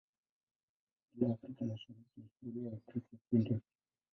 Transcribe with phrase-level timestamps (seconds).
[1.15, 3.67] Ila Afrika Mashariki historia ya Ukristo si ndefu.